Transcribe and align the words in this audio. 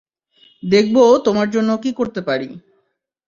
দেখব 0.63 0.95
তোমার 1.25 1.47
জন্য 1.51 1.69
কী 1.77 1.91
করতে 1.93 2.21
পারি। 2.21 2.49